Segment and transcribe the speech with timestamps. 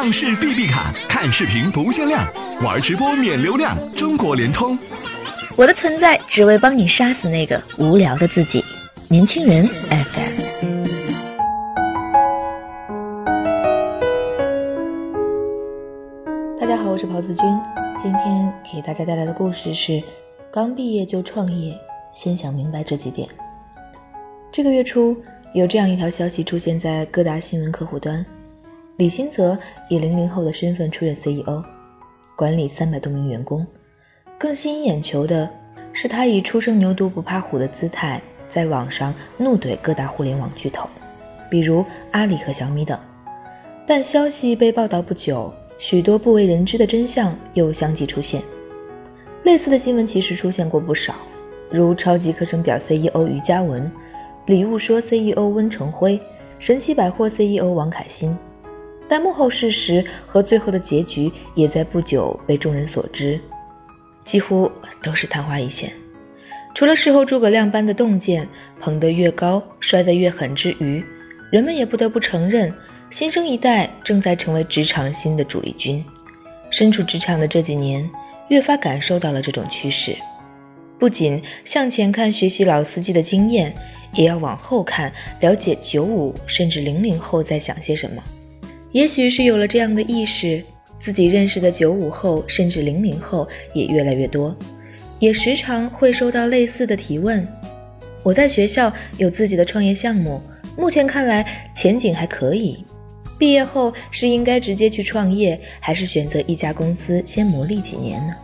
[0.00, 2.24] 畅视 B B 卡，看视频不限量，
[2.62, 3.76] 玩直播免流量。
[3.96, 4.78] 中国联通。
[5.56, 8.64] 我的存在只为帮你杀死那个无聊的自己。
[9.08, 10.84] 年轻人 FM。
[16.60, 17.44] 大家好，我是袍子君。
[18.00, 20.00] 今天给大家带来的故事是：
[20.52, 21.76] 刚毕业就创业，
[22.14, 23.28] 先想明白这几点。
[24.52, 25.16] 这个月初，
[25.54, 28.24] 有这样一条消息出现在各大新闻客户端：
[28.98, 29.56] 李新泽
[29.88, 31.62] 以零零后的身份出任 CEO，
[32.34, 33.64] 管理三百多名员工。
[34.36, 35.48] 更吸引眼球的
[35.92, 40.88] 是，他以初生牛犊不怕虎的姿态，在网上怒怼各大互联网巨头，
[41.48, 42.98] 比如阿里和小米等。
[43.86, 48.42] 但消息被报道不久，许多不为人知的真相又相继出现。
[49.44, 51.14] 类似的新闻其实出现过不少，
[51.70, 53.88] 如超级课程表 CEO 于嘉文、
[54.46, 56.20] 礼物说 CEO 温成辉、
[56.58, 58.36] 神奇百货 CEO 王凯欣。
[59.08, 63.40] 但幕后事实和最后的结局也在不久被众人所知。
[64.24, 64.70] 几乎
[65.02, 65.90] 都是昙花一现，
[66.74, 68.46] 除了事后诸葛亮般的洞见，
[68.78, 71.02] 捧得越高，摔得越狠之余，
[71.50, 72.70] 人们也不得不承认，
[73.08, 76.04] 新生一代正在成为职场新的主力军。
[76.68, 78.06] 身处职场的这几年，
[78.48, 80.14] 越发感受到了这种趋势。
[80.98, 83.74] 不仅向前看，学习老司机的经验，
[84.12, 88.22] 也要往后看，了解九五甚至零零后在想些什么。
[88.92, 90.62] 也许是有了这样的意识。
[91.00, 94.54] 自己认识的九五后甚至零零后也越来越多，
[95.20, 97.46] 也时常会收到类似的提问。
[98.24, 100.42] 我在学校有自己的创业项目，
[100.76, 102.84] 目前看来前景还可以。
[103.38, 108.34] 毕业后是应该直接去创业，还是选择一家公司先磨砺几年呢？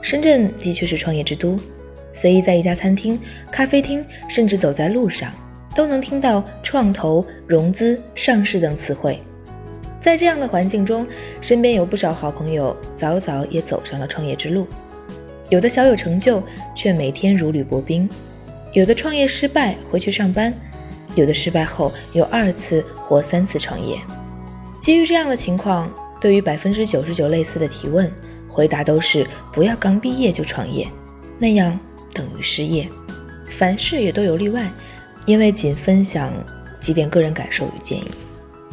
[0.00, 1.60] 深圳的确是创业之都，
[2.14, 3.20] 随意在一家餐厅、
[3.52, 5.30] 咖啡厅，甚至走在路上，
[5.74, 9.20] 都能听到创投、融资、上市等词汇。
[10.00, 11.06] 在这样的环境中，
[11.40, 14.66] 身边有不少好朋友早早也走上了创业之路，
[15.48, 16.42] 有的小有成就，
[16.74, 18.06] 却每天如履薄冰；
[18.72, 20.52] 有的创业失败回去上班，
[21.14, 23.98] 有的失败后有二次或三次创业。
[24.78, 25.90] 基于这样的情况，
[26.20, 28.12] 对于百分之九十九类似的提问，
[28.46, 30.86] 回答都是不要刚毕业就创业，
[31.38, 31.78] 那样
[32.12, 32.86] 等于失业。
[33.56, 34.70] 凡事也都有例外，
[35.26, 36.32] 因为仅分享
[36.80, 38.10] 几点个人感受与建议。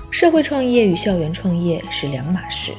[0.09, 2.71] 社会创业与校园创业是两码事。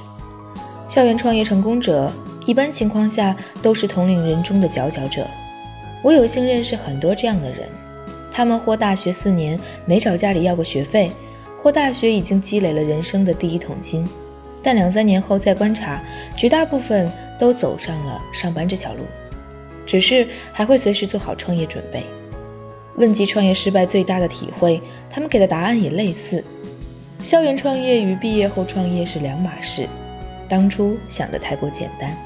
[0.88, 2.12] 校园创业成功者，
[2.44, 5.26] 一般情况下都是同龄人中的佼佼者。
[6.02, 7.66] 我有幸认识很多这样的人，
[8.30, 11.10] 他们或大学四年没找家里要过学费，
[11.62, 14.06] 或大学已经积累了人生的第一桶金，
[14.62, 16.02] 但两三年后再观察，
[16.36, 19.00] 绝大部分都走上了上班这条路，
[19.86, 22.04] 只是还会随时做好创业准备。
[22.96, 24.80] 问及创业失败最大的体会，
[25.10, 26.42] 他们给的答案也类似。
[27.22, 29.86] 校园创业与毕业后创业是两码事，
[30.48, 32.16] 当初想的太过简单。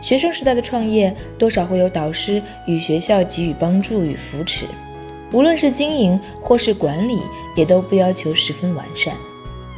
[0.00, 4.66] 学生时代的创业多少会有导师与学校给予帮助与扶持，
[5.32, 7.18] 无论是经营或是管理，
[7.56, 9.14] 也都不要求十分完善。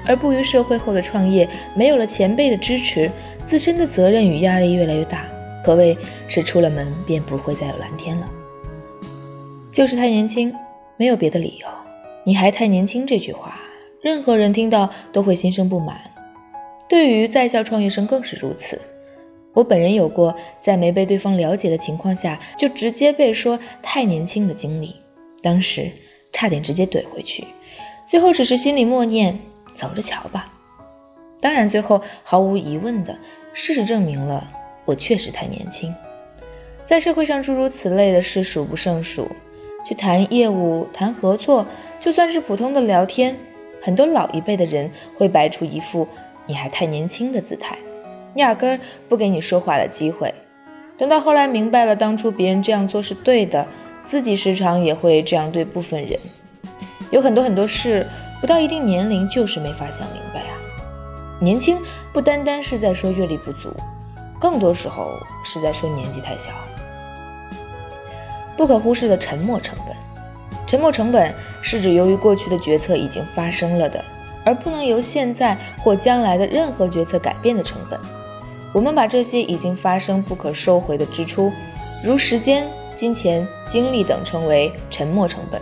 [0.07, 3.11] 而步于社会后的创业，没有了前辈的支持，
[3.47, 5.25] 自身的责任与压力越来越大，
[5.65, 5.97] 可谓
[6.29, 8.29] 是出了门便不会再有蓝天了。
[9.79, 10.53] 就是太年轻，
[10.97, 11.69] 没有别的理由。
[12.25, 13.61] 你还太年轻这句话。
[14.03, 16.01] 任何人听到都会心生不满，
[16.89, 18.77] 对于在校创业生更是如此。
[19.55, 24.97] 我本人有过在没被对方了解的情况下就直接被说太年轻的经历，
[25.41, 25.89] 当时
[26.33, 27.47] 差点直接怼回去，
[28.05, 29.39] 最后只是心里默念
[29.75, 30.53] 走着瞧吧。
[31.41, 33.17] 当然，最后毫无疑问的
[33.55, 34.45] 事实证明了
[34.85, 35.95] 我确实太年轻。
[36.85, 39.29] 在社会上诸如此类的事数不胜数，
[39.85, 41.67] 去谈业务、谈合作，
[42.01, 43.37] 就算是普通的聊天。
[43.81, 46.07] 很多老一辈的人会摆出一副
[46.47, 47.79] 你还太年轻的姿态，
[48.35, 50.35] 压根儿不给你说话的机会。
[50.97, 53.67] 等到后来明白了当初别人这样做是对的，
[54.07, 56.19] 自己时常也会这样对部分人。
[57.11, 58.05] 有很多很多事，
[58.41, 60.59] 不到一定年龄就是没法想明白啊。
[61.41, 61.79] 年轻
[62.13, 63.73] 不单单是在说阅历不足，
[64.41, 65.13] 更多时候
[65.45, 66.51] 是在说年纪太小。
[68.59, 69.97] 不可忽视的沉没成本。
[70.67, 74.05] 沉没成本是指由于过去的决策已经发生了的，
[74.45, 77.99] 而不能由现在或将来的任何决策改变的成本。
[78.75, 81.51] 我们把这些已经发生不可收回的支出，
[82.05, 85.59] 如时间、金钱、精力等称为沉没成本。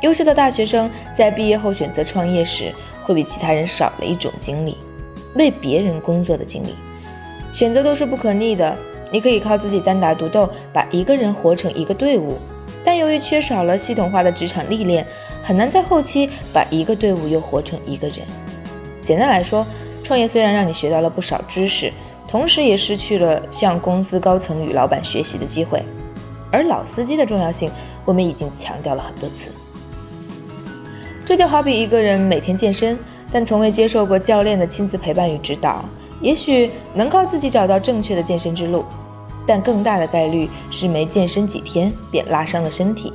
[0.00, 2.72] 优秀的大学生在毕业后选择创业时，
[3.04, 4.78] 会比其他人少了一种经历，
[5.34, 6.74] 为别人工作的经历。
[7.52, 8.74] 选择都是不可逆的，
[9.12, 12.36] 你可以靠自己单打独斗，把一个人活成一个队伍。
[12.84, 15.06] 但由于缺少了系统化的职场历练，
[15.44, 18.26] 很难在后期把一个队伍又活成一个人。
[19.02, 19.64] 简单来说，
[20.02, 21.92] 创业虽然让你学到了不少知识，
[22.26, 25.82] 同时也失去了向公司高层与老板学习的机会。
[26.50, 27.70] 而老司机的重要性，
[28.04, 29.50] 我们已经强调了很多次。
[31.24, 32.98] 这就好比一个人每天健身，
[33.30, 35.84] 但从未接受过教练的亲自陪伴与指导，
[36.20, 38.84] 也许能靠自己找到正确的健身之路，
[39.46, 43.12] 但更大的概率是没健身几天便拉伤了身体。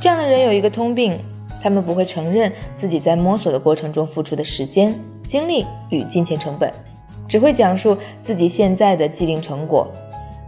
[0.00, 1.18] 这样的人有一个通病，
[1.62, 6.72] 他们不会承认自己在摸索的过程中付出的时间、精力与金钱成本，
[7.28, 9.86] 只会讲述自己现在的既定成果。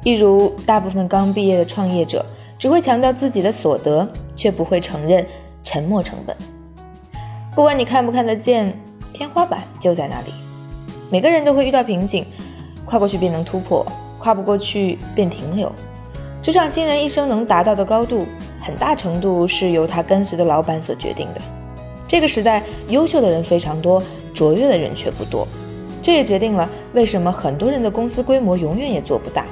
[0.03, 2.27] 例如，大部分刚毕业的创业者
[2.59, 4.07] 只会强调自己的所得，
[4.37, 5.25] 却不会承认
[5.63, 6.37] 沉没成本。
[7.55, 8.77] 不管你看不看得见，
[9.13, 10.33] 天花板就在那里。
[11.11, 12.27] 每个人都会遇到瓶颈，
[12.85, 13.87] 跨过去便能突破，
[14.25, 15.71] 跨不过去便停留。
[16.41, 18.25] 职场新人一生能达到的高度，
[18.59, 21.41] 很大程度是由他跟随的老板所决定的。
[22.09, 25.47] 这个时代，优秀的人非常多，卓越的人却不多。
[26.01, 29.45] 这也决定了为什么很多人的公司规模永远也做不大。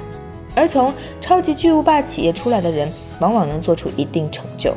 [0.55, 0.91] 而从
[1.21, 4.73] 超级巨无霸企业出来的人，往往能做出一定成就。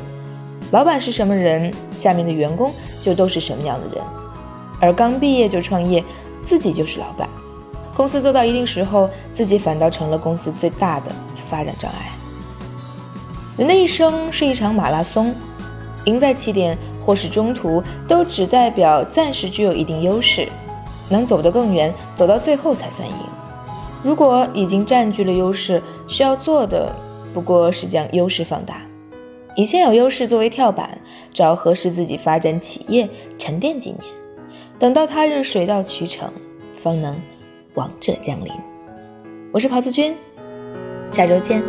[0.73, 2.71] 老板是什么人，下面的员工
[3.01, 4.05] 就都是什么样的人。
[4.79, 6.05] 而刚毕业就创业，
[6.45, 7.27] 自己就是老板，
[7.97, 11.11] 公司做到一定时候，自己反倒成了公司最大的
[11.49, 12.13] 发展障碍。
[13.57, 15.35] 人的一生是一场马拉松，
[16.05, 20.47] 赢在起点或是中途，都只代表暂时具有一定优势，
[21.09, 23.15] 能走得更远，走到最后才算赢。
[24.05, 26.95] 如果已经占据了优势，需要做的
[27.33, 28.83] 不过是将优势放大。
[29.55, 30.99] 以现有优势作为跳板，
[31.33, 33.09] 找合适自己发展企业，
[33.39, 34.01] 沉淀几年，
[34.79, 36.31] 等到他日水到渠成，
[36.83, 37.17] 方能
[37.77, 38.51] 王者降临。
[39.53, 40.17] 我是袍子君，
[41.13, 41.63] 下周见。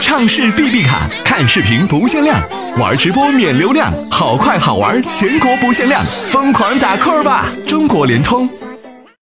[0.00, 2.40] 唱视 B B 卡，看视频不限量，
[2.78, 7.44] 玩直播免流量，好快好玩，全国不限量，疯狂打 call 吧！
[7.66, 8.48] 中国联通。